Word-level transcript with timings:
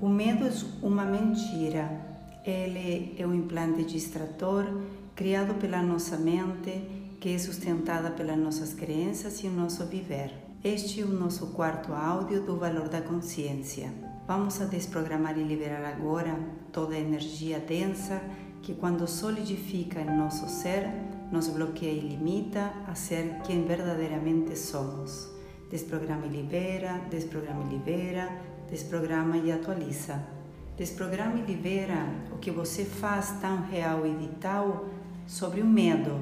O 0.00 0.08
medo 0.08 0.46
é 0.46 0.52
uma 0.82 1.04
mentira. 1.04 1.90
Ele 2.42 3.14
é 3.18 3.26
um 3.26 3.34
implante 3.34 3.84
distrator 3.84 4.64
criado 5.14 5.52
pela 5.60 5.82
nossa 5.82 6.16
mente, 6.16 6.72
que 7.20 7.34
é 7.34 7.38
sustentada 7.38 8.10
pelas 8.10 8.38
nossas 8.38 8.72
crenças 8.72 9.44
e 9.44 9.46
o 9.46 9.50
nosso 9.50 9.84
viver. 9.84 10.32
Este 10.64 11.02
é 11.02 11.04
o 11.04 11.08
nosso 11.08 11.48
quarto 11.48 11.92
áudio 11.92 12.46
do 12.46 12.56
valor 12.56 12.88
da 12.88 13.02
consciência. 13.02 13.92
Vamos 14.26 14.58
a 14.62 14.64
desprogramar 14.64 15.38
e 15.38 15.44
liberar 15.44 15.84
agora 15.84 16.34
toda 16.72 16.94
a 16.94 16.98
energia 16.98 17.58
densa 17.58 18.22
que, 18.62 18.72
quando 18.72 19.06
solidifica 19.06 20.00
em 20.00 20.16
nosso 20.16 20.48
ser, 20.48 20.88
nos 21.30 21.48
bloqueia 21.48 21.92
e 21.92 22.08
limita 22.08 22.72
a 22.86 22.94
ser 22.94 23.42
quem 23.44 23.66
verdadeiramente 23.66 24.56
somos. 24.56 25.28
Desprograma 25.70 26.24
e 26.24 26.30
libera, 26.30 27.02
desprograma 27.10 27.64
e 27.66 27.74
libera, 27.74 28.28
desprograma 28.70 29.36
e 29.36 29.50
atualiza. 29.50 30.22
Desprograma 30.76 31.38
e 31.38 31.42
libera 31.42 32.06
o 32.32 32.38
que 32.38 32.50
você 32.50 32.84
faz 32.84 33.32
tão 33.40 33.62
real 33.62 34.06
e 34.06 34.14
vital 34.14 34.86
sobre 35.26 35.60
o 35.60 35.66
medo, 35.66 36.18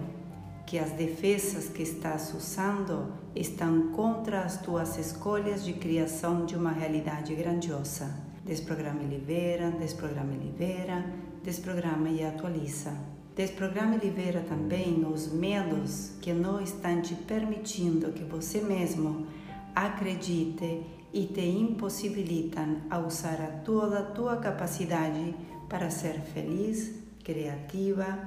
que 0.66 0.78
as 0.78 0.90
defesas 0.92 1.68
que 1.68 1.82
estás 1.82 2.34
usando 2.34 3.12
estão 3.34 3.92
contra 3.92 4.40
as 4.40 4.60
tuas 4.60 4.98
escolhas 4.98 5.64
de 5.64 5.74
criação 5.74 6.44
de 6.44 6.56
uma 6.56 6.72
realidade 6.72 7.34
grandiosa. 7.34 8.12
Desprograma 8.44 9.02
e 9.02 9.06
libera, 9.06 9.70
desprograma 9.70 10.32
e 10.34 10.38
libera, 10.38 11.04
desprograma 11.44 12.08
e 12.08 12.24
atualiza. 12.24 12.92
Desprograma 13.36 13.94
e 13.94 13.98
libera 13.98 14.40
também 14.40 15.04
os 15.04 15.30
medos 15.32 16.12
que 16.20 16.32
não 16.32 16.60
estão 16.60 17.00
te 17.00 17.14
permitindo 17.14 18.12
que 18.12 18.24
você 18.24 18.60
mesmo 18.60 19.26
acredite 19.74 20.82
e 21.12 21.26
te 21.26 21.40
impossibilitam 21.40 22.82
a 22.90 22.98
usar 22.98 23.40
a 23.40 23.50
toda 23.64 24.00
a 24.00 24.10
tua 24.12 24.36
capacidade 24.36 25.34
para 25.68 25.90
ser 25.90 26.20
feliz, 26.20 26.94
criativa, 27.22 28.18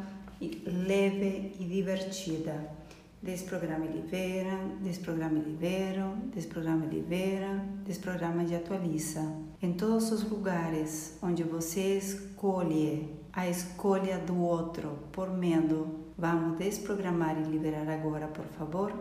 leve 0.66 1.56
e 1.60 1.66
divertida. 1.66 2.82
Desprograma 3.22 3.86
e 3.86 3.90
libera, 3.90 4.58
desprograma 4.82 5.38
e 5.38 5.44
libera, 5.44 6.12
desprograma 6.34 6.86
e 6.86 6.90
libera, 6.90 7.64
desprograma 7.86 8.44
e 8.44 8.56
atualiza. 8.56 9.22
Em 9.62 9.74
todos 9.74 10.12
os 10.12 10.28
lugares 10.28 11.20
onde 11.22 11.44
você 11.44 12.00
escolhe 12.00 13.14
a 13.32 13.48
escolha 13.48 14.18
do 14.18 14.40
outro 14.40 14.98
por 15.12 15.30
medo, 15.30 16.00
vamos 16.18 16.58
desprogramar 16.58 17.38
e 17.40 17.44
liberar 17.44 17.88
agora, 17.88 18.28
por 18.28 18.46
favor. 18.46 18.92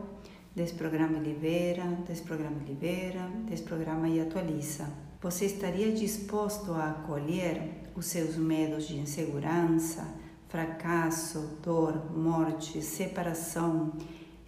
Desprograma 0.55 1.19
e 1.19 1.23
libera, 1.23 1.85
desprograma 2.07 2.61
e 2.65 2.69
libera, 2.71 3.31
desprograma 3.49 4.09
e 4.09 4.21
atualiza. 4.21 4.91
Você 5.23 5.47
estaria 5.47 5.93
disposto 5.93 6.73
a 6.73 6.91
acolher 6.91 7.91
os 7.95 8.07
seus 8.07 8.37
medos 8.37 8.89
de 8.89 8.97
insegurança, 8.97 10.07
fracasso, 10.49 11.59
dor, 11.63 12.11
morte, 12.17 12.83
separação, 12.83 13.93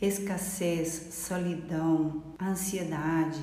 escassez, 0.01 1.15
solidão, 1.15 2.23
ansiedade 2.41 3.41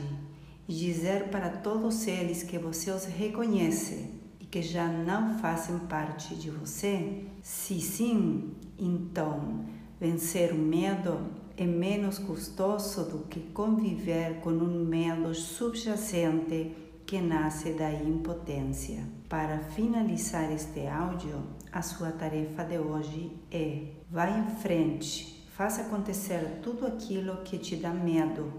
e 0.68 0.74
dizer 0.74 1.30
para 1.30 1.50
todos 1.50 2.06
eles 2.08 2.44
que 2.44 2.60
você 2.60 2.92
os 2.92 3.06
reconhece 3.06 4.10
e 4.40 4.46
que 4.46 4.62
já 4.62 4.88
não 4.88 5.40
fazem 5.40 5.80
parte 5.80 6.36
de 6.36 6.50
você? 6.50 7.24
Se 7.42 7.80
sim, 7.80 8.54
então 8.78 9.64
vencer 10.00 10.52
o 10.52 10.58
medo 10.58 11.18
é 11.62 11.66
menos 11.66 12.18
custoso 12.18 13.04
do 13.04 13.26
que 13.26 13.42
conviver 13.52 14.40
com 14.40 14.52
um 14.52 14.86
medo 14.86 15.36
subjacente 15.36 16.74
que 17.06 17.20
nasce 17.20 17.74
da 17.74 17.92
impotência. 17.92 19.04
Para 19.28 19.60
finalizar 19.60 20.50
este 20.54 20.88
áudio, 20.88 21.44
a 21.70 21.82
sua 21.82 22.14
tarefa 22.14 22.64
de 22.64 22.78
hoje 22.78 23.38
é: 23.52 23.88
vá 24.10 24.30
em 24.30 24.50
frente, 24.62 25.46
faça 25.52 25.82
acontecer 25.82 26.62
tudo 26.64 26.88
aquilo 26.88 27.44
que 27.44 27.58
te 27.58 27.76
dá 27.76 27.90
medo. 27.90 28.54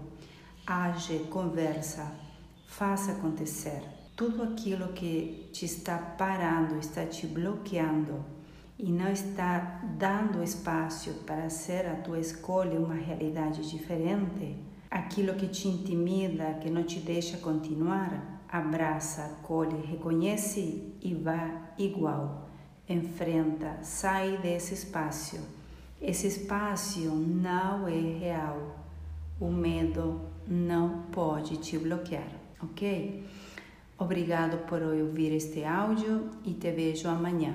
Age, 0.67 1.25
conversa, 1.31 2.05
faça 2.67 3.13
acontecer 3.13 3.81
tudo 4.15 4.43
aquilo 4.43 4.89
que 4.89 5.49
te 5.51 5.65
está 5.65 5.97
parando, 5.97 6.77
está 6.77 7.03
te 7.07 7.25
bloqueando 7.25 8.40
e 8.77 8.91
não 8.91 9.11
está 9.11 9.81
dando 9.97 10.43
espaço 10.43 11.13
para 11.25 11.49
ser 11.49 11.85
a 11.85 11.95
tua 11.95 12.19
escolha 12.19 12.79
uma 12.79 12.95
realidade 12.95 13.69
diferente, 13.69 14.57
aquilo 14.89 15.35
que 15.35 15.47
te 15.47 15.67
intimida, 15.67 16.55
que 16.55 16.69
não 16.69 16.83
te 16.83 16.99
deixa 16.99 17.37
continuar, 17.37 18.41
abraça, 18.49 19.25
acolhe, 19.25 19.85
reconhece 19.85 20.93
e 21.01 21.13
vá 21.13 21.73
igual. 21.77 22.49
Enfrenta, 22.89 23.77
sai 23.81 24.37
desse 24.37 24.73
espaço. 24.73 25.39
Esse 26.01 26.27
espaço 26.27 26.99
não 26.99 27.87
é 27.87 28.17
real. 28.19 28.75
O 29.39 29.51
medo 29.51 30.19
não 30.47 31.03
pode 31.11 31.57
te 31.57 31.77
bloquear, 31.77 32.27
ok? 32.61 33.25
Obrigado 33.97 34.65
por 34.65 34.81
ouvir 34.81 35.31
este 35.31 35.63
áudio 35.63 36.31
e 36.43 36.53
te 36.53 36.71
vejo 36.71 37.07
amanhã. 37.07 37.53